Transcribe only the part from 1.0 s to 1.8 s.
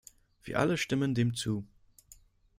dem zu.